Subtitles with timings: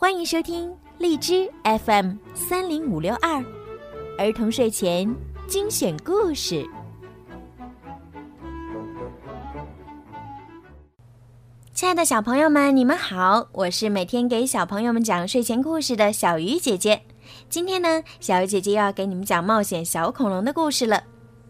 [0.00, 3.44] 欢迎收听荔枝 FM 三零五六二
[4.16, 5.12] 儿童睡前
[5.48, 6.64] 精选故事。
[11.74, 17.02] 亲爱的小朋友们，你们好，我是每天给小朋友们讲睡前故事的小鱼姐姐。
[17.50, 21.02] 今天呢，小鱼姐姐要给你们讲冒险小恐龙的故事了。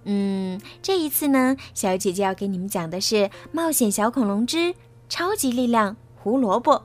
[0.05, 3.16] 嗯，这一次呢，小鱼姐姐要给你们讲的是
[3.52, 4.74] 《冒险小恐龙之
[5.06, 6.77] 超级力量胡萝卜》。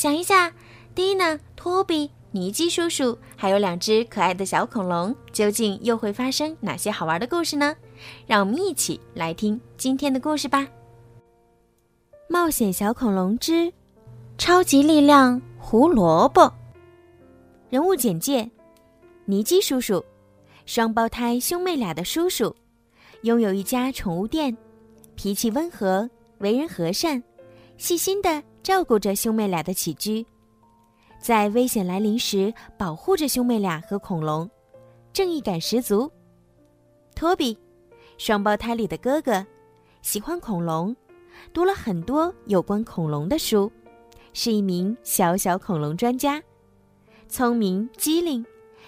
[0.00, 0.50] 想一下，
[0.94, 7.76] 蒂娜、托比、尼基叔叔，还有两只可爱的小恐龙，究竟又会发生哪些好玩的故事呢？
[8.26, 10.60] 让我们一起来听今天的故事吧！
[12.28, 13.70] 《冒险小恐龙之
[14.38, 16.44] 超级力量胡萝卜》
[17.68, 18.50] 人物简介：
[19.26, 20.02] 尼基叔叔，
[20.64, 22.56] 双胞胎兄妹俩的叔叔，
[23.20, 24.56] 拥有一家宠物店，
[25.14, 26.08] 脾气温和，
[26.38, 27.22] 为人和善，
[27.76, 28.42] 细心的。
[28.62, 30.24] 照顾着兄妹俩的起居，
[31.18, 34.48] 在危险来临时保护着兄妹俩和恐龙，
[35.12, 36.10] 正义感十足。
[37.14, 37.56] 托比，
[38.18, 39.44] 双胞胎里的哥哥，
[40.02, 40.94] 喜欢恐龙，
[41.52, 43.70] 读了很多有关恐龙的书，
[44.32, 46.42] 是一名小小恐龙专家，
[47.28, 48.44] 聪明机灵，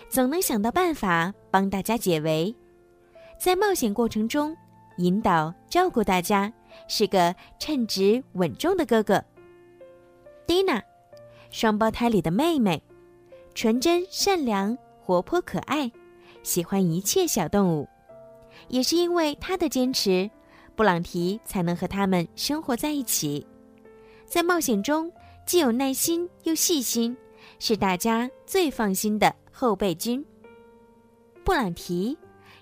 [0.09, 2.55] 总能想到办法帮大家解围，
[3.39, 4.57] 在冒险过程中
[4.99, 6.53] 引导照顾大家，
[6.89, 9.23] 是个称职稳重的哥哥。
[10.47, 10.83] 蒂娜，
[11.51, 12.83] 双胞胎里的妹妹，
[13.55, 15.91] 纯真善良、活泼可爱，
[16.43, 17.89] 喜欢一切小动物。
[18.69, 20.31] 也是因为她的坚持，
[20.75, 23.47] 布朗提才能和他们生活在一起。
[24.25, 25.11] 在冒险中，
[25.47, 27.17] 既有耐心又细心，
[27.59, 30.25] 是大家最放心的后备军。
[31.45, 32.17] 布朗提，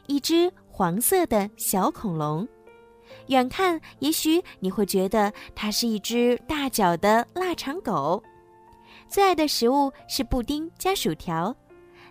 [0.06, 2.48] 一只黄色的小恐龙。
[3.30, 8.20] 远看，也许你会觉得它是一只大脚的腊肠狗，
[9.08, 11.54] 最爱的食物是布丁加薯条，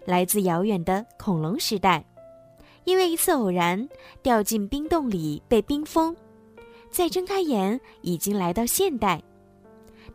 [0.05, 2.05] 来自遥远的恐龙时代，
[2.85, 3.87] 因为一次偶然
[4.23, 6.15] 掉进冰洞里被冰封，
[6.89, 9.21] 再睁开眼已经来到现代。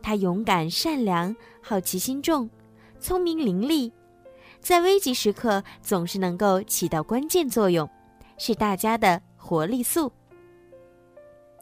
[0.01, 2.49] 它勇敢善良，好奇心重，
[2.99, 3.91] 聪明伶俐，
[4.59, 7.87] 在危急时刻总是能够起到关键作用，
[8.39, 10.11] 是大家的活力素。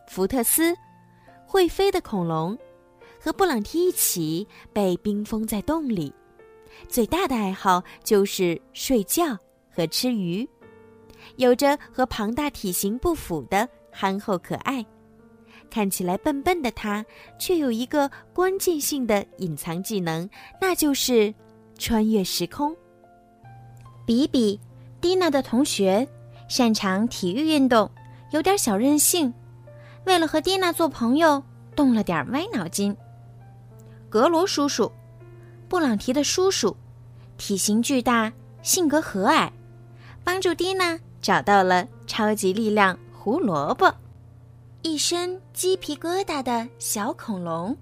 [0.08, 0.76] 福特斯，
[1.46, 2.58] 会飞的恐龙，
[3.20, 6.14] 和布朗提一起被冰封在洞里。
[6.88, 9.38] 最大的爱好就是睡觉
[9.70, 10.48] 和吃鱼，
[11.38, 14.86] 有着和庞大体型不符的憨厚可爱。
[15.70, 17.04] 看起来笨笨的他，
[17.40, 20.30] 却有一个关键性的隐藏技能，
[20.62, 21.34] 那就是
[21.80, 22.76] 穿越时空。
[24.06, 24.60] 比比，
[25.02, 26.08] 蒂娜的同学，
[26.48, 27.90] 擅长体育运动，
[28.32, 29.34] 有点小任性。
[30.06, 31.44] 为了和蒂娜做朋友，
[31.76, 32.96] 动了点歪脑筋。
[34.10, 34.92] 格罗叔叔，
[35.68, 36.76] 布朗提的叔叔，
[37.38, 38.32] 体型巨大，
[38.62, 39.50] 性格和蔼，
[40.24, 43.92] 帮助蒂娜找到了超级力量胡萝卜，
[44.82, 47.76] 一身鸡皮疙瘩的小恐龙。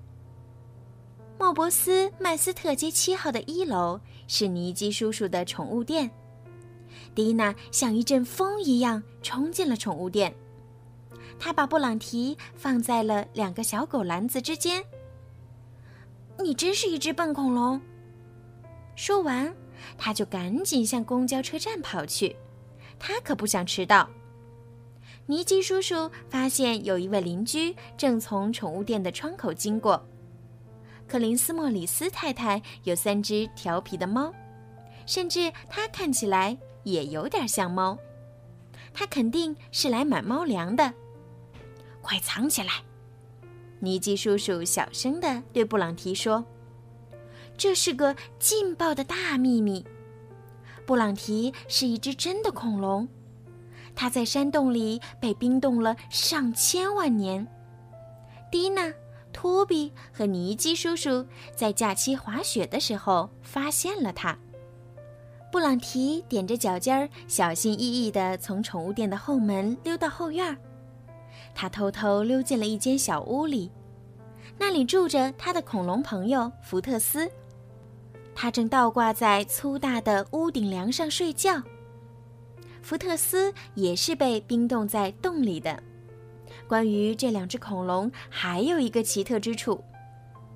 [1.40, 6.10] 莫伯斯麦斯特街七号的一楼是尼基叔叔的宠物店，
[7.16, 10.34] 蒂娜像一阵风一样冲进了宠物店。
[11.40, 14.84] 他把布朗提放在了两个小狗篮子之间。
[16.40, 17.80] 你真是一只笨恐龙。
[18.96, 19.54] 说完，
[19.98, 22.36] 他就赶紧向公交车站跑去。
[23.00, 24.10] 他可不想迟到。
[25.26, 30.04] 尼基叔叔发现有一位邻居正从宠物店的窗口经过。
[31.08, 34.34] 克林斯莫里斯太太有三只调皮的猫，
[35.06, 37.98] 甚至它看起来也有点像猫。
[38.94, 40.94] 它肯定是来买猫粮的。
[42.02, 42.72] 快藏起来！
[43.80, 46.46] 尼基叔叔小声地对布朗提说
[47.58, 49.86] ：“这是个劲爆的大秘密。
[50.86, 53.08] 布朗提是一只真的恐龙，
[53.96, 57.48] 它在山洞里被冰冻了上千万年。
[58.52, 58.92] 蒂娜、
[59.32, 64.38] 托比和尼基叔叔在假期滑雪的时候发现了它。
[65.52, 70.58] 布朗提踮着脚尖儿，小心翼翼地从宠物店的后门溜到后院儿。”
[71.54, 73.72] 他偷偷溜进了一间小屋里，
[74.58, 77.30] 那里住着他的恐龙朋友福特斯。
[78.34, 81.62] 他正倒挂在粗大的屋顶梁上睡觉。
[82.82, 85.82] 福特斯也是被冰冻在洞里的。
[86.68, 89.84] 关于这两只恐龙，还有一个奇特之处：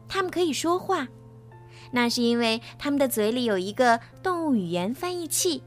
[0.07, 1.07] 它们可以说话，
[1.91, 5.61] 那是因为它们的嘴里有一个动物语言翻译器。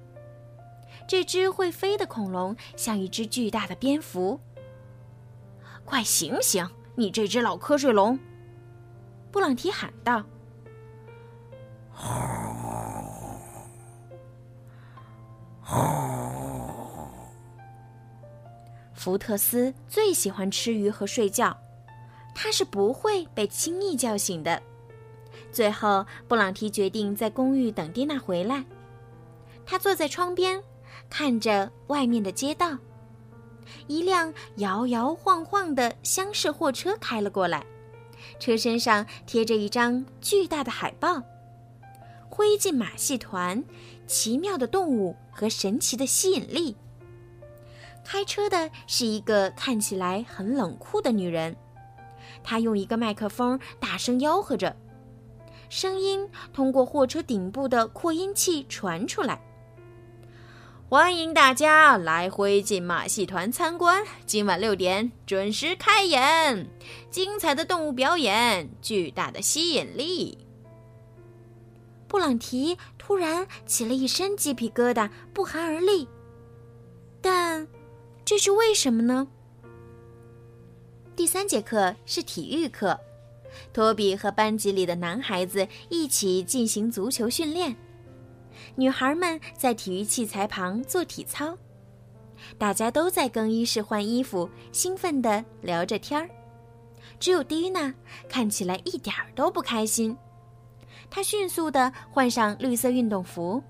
[1.07, 4.41] 这只会飞的恐龙像一只巨大的蝙蝠。
[5.89, 6.69] 快醒醒！
[6.97, 8.19] 你这只老瞌睡龙！
[9.33, 10.23] 布朗提喊道。
[18.93, 21.57] 福特斯最喜欢吃鱼和睡觉，
[22.35, 24.63] 他是不会被轻易叫醒的。
[25.51, 28.63] 最后，布朗提决定在公寓等蒂娜回来。
[29.65, 30.63] 他坐在窗边，
[31.09, 32.77] 看着外面的街道。
[33.87, 37.65] 一辆摇摇晃晃的厢式货车开了过来，
[38.39, 41.23] 车身上贴着一张巨大的海报
[42.29, 43.63] ：“灰烬马戏团，
[44.07, 46.77] 奇妙的动物和神奇的吸引力。”
[48.05, 51.55] 开车的是一个看起来很冷酷的女人，
[52.43, 54.75] 她用一个麦克风大声吆喝着，
[55.69, 59.41] 声音通过货车顶部的扩音器传出来。
[60.91, 66.67] 欢迎大家来灰烬马戏团参观，今晚六点准时开演，
[67.11, 70.39] 精彩的动物表演，巨大的吸引力。
[72.07, 76.09] 布朗提突然起了一身鸡皮疙瘩，不寒而栗。
[77.21, 77.69] 但
[78.25, 79.29] 这是为什么呢？
[81.15, 82.99] 第三节课是体育课，
[83.75, 87.77] 托比和班级里的男孩子一起进行足球训练。
[88.77, 91.57] 女孩们在体育器材旁做体操，
[92.57, 96.29] 大家都在更衣室换衣服，兴奋地聊着天儿。
[97.19, 97.93] 只有蒂娜
[98.29, 100.17] 看起来一点儿都不开心。
[101.11, 103.63] 她迅速地换上绿色运动服。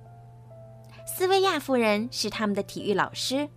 [1.07, 3.49] 斯维亚夫人是他们的体育老师，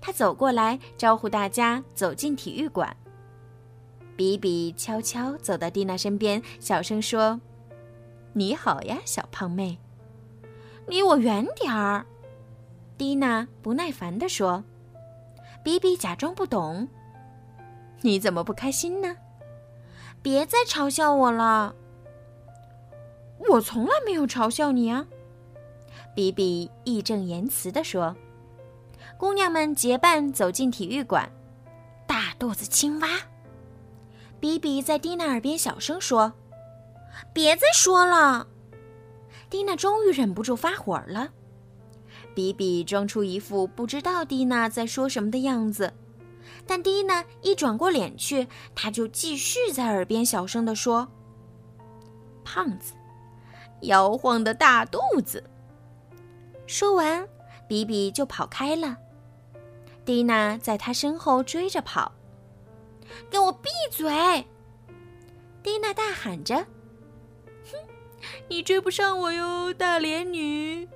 [0.00, 2.94] 她走过来招呼大家走进体育馆。
[4.16, 7.40] 比比悄悄走到蒂娜身边，小声说
[8.32, 9.78] ：“你好呀，小胖妹。”
[10.86, 12.04] 离我远点儿，
[12.96, 14.62] 蒂娜不耐烦地说。
[15.62, 16.86] 比比假装不懂。
[18.02, 19.16] 你怎么不开心呢？
[20.20, 21.74] 别再嘲笑我了。
[23.48, 25.06] 我从来没有嘲笑你啊！
[26.14, 28.14] 比比义正言辞地说。
[29.16, 31.30] 姑娘们结伴走进体育馆。
[32.06, 33.08] 大肚子青蛙。
[34.38, 36.34] 比比在蒂娜耳边小声说
[37.32, 38.46] ：“别再说了。”
[39.54, 41.30] 蒂娜终于忍不住发火了，
[42.34, 45.92] 比比装出一副不知道蒂娜在说什么的样子，
[46.66, 51.06] 但蒂娜一转过脸去，他就继续在耳边小声地说
[52.42, 52.94] ：“胖子，
[53.82, 55.44] 摇晃的大肚子。”
[56.66, 57.24] 说完，
[57.68, 58.96] 比比就跑开了。
[60.04, 62.10] 蒂娜在他身后追着跑
[63.30, 64.44] ，“给我闭嘴！”
[65.62, 66.66] 蒂娜大喊着。
[68.48, 70.88] 你追不上我哟，大脸女！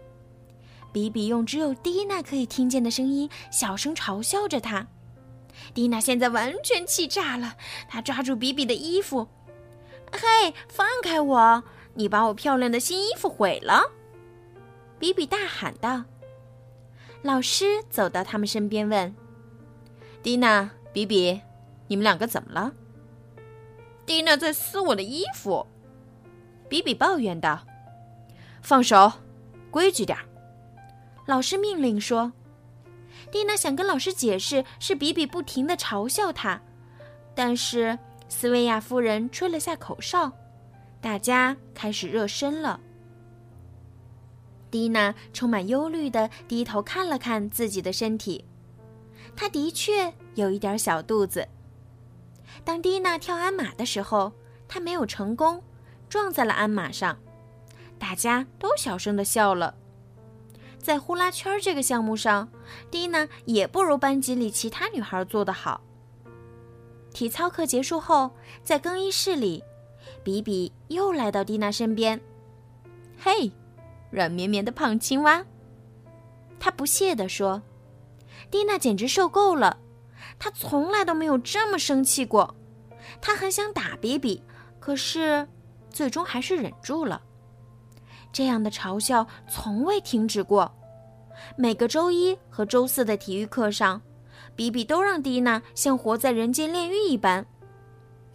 [0.92, 4.86] 比比用只有蒂娜可以听见的声音小声嘲笑着她。
[5.74, 7.56] 蒂娜现在完全气炸了，
[7.88, 9.28] 她抓住比比的衣服
[10.12, 11.64] ：“嘿，放开我！
[11.94, 13.92] 你把我漂亮的新衣服毁了！”
[14.98, 16.04] 比比大喊道。
[17.22, 19.14] 老师走到他们身边问
[20.22, 21.40] ：“蒂娜，比比，
[21.88, 22.72] 你们两个怎么了？”
[24.06, 25.66] 蒂娜在撕我的衣服。
[26.68, 27.60] 比比抱怨道
[28.62, 29.12] ：“放手，
[29.70, 30.24] 规矩点儿。”
[31.26, 32.32] 老师命令说。
[33.32, 36.60] 蒂娜想跟老师解释，是比比不停的嘲笑她，
[37.34, 37.98] 但是
[38.28, 40.32] 斯维亚夫人吹了下口哨，
[41.00, 42.80] 大家开始热身了。
[44.70, 48.44] 蒂娜充满忧虑的低头看了看自己的身体，
[49.36, 51.46] 她的确有一点小肚子。
[52.64, 54.32] 当蒂娜跳鞍马的时候，
[54.68, 55.62] 她没有成功。
[56.08, 57.18] 撞在了鞍马上，
[57.98, 59.74] 大家都小声的笑了。
[60.78, 62.48] 在呼啦圈这个项目上，
[62.90, 65.80] 蒂娜也不如班级里其他女孩做得好。
[67.12, 68.30] 体操课结束后，
[68.62, 69.62] 在更衣室里，
[70.22, 72.20] 比比又来到蒂娜身边。
[73.18, 73.50] “嘿，
[74.10, 75.44] 软绵绵的胖青蛙。”
[76.60, 77.62] 他不屑地说。
[78.50, 79.78] 蒂娜简直受够了，
[80.38, 82.54] 她从来都没有这么生气过。
[83.20, 84.42] 她很想打比比，
[84.78, 85.46] 可是。
[85.90, 87.20] 最终还是忍住了。
[88.32, 90.72] 这样的嘲笑从未停止过。
[91.56, 94.02] 每个周一和周四的体育课上，
[94.56, 97.46] 比比都让蒂娜像活在人间炼狱一般。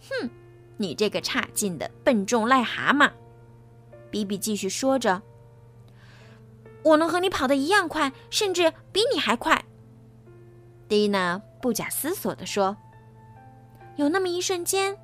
[0.08, 0.30] 哼，
[0.76, 3.10] 你这个差劲的笨重癞蛤蟆！
[4.10, 5.20] 比比继续说着
[6.82, 9.64] ：“我能和你跑得一样快，甚至比你还快。”
[10.88, 12.76] 蒂娜不假思索地说。
[13.96, 14.96] 有那么一瞬间，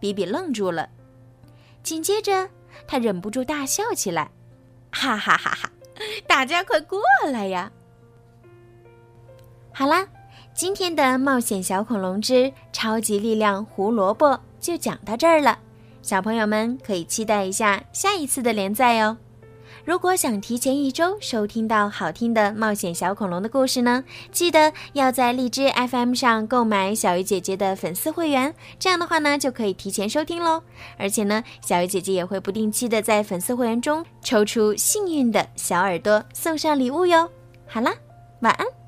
[0.00, 0.88] 比比愣住了。
[1.82, 2.48] 紧接着，
[2.86, 4.30] 他忍不住大笑起来，
[4.90, 5.70] 哈哈哈哈！
[6.26, 7.70] 大家快过来呀！
[9.72, 10.06] 好啦，
[10.54, 15.58] 今天的冒险小恐龙之超级力量胡萝卜就讲到这儿了，
[16.02, 19.16] 小朋友们可以期待一下下一次的连载哦。
[19.84, 30.62] 如果想提前一周收听到好听的冒险小恐龙的故事呢，记得要在荔枝 FM 上购买小鱼姐姐的粉丝会员，这样的话呢就可以提前收听喽。
[30.96, 37.28] 而且呢，小鱼姐姐也会不定期的在粉丝会员中抽出幸运的小耳朵送上礼物哟。
[37.66, 37.92] 好啦，
[38.40, 38.81] 晚安。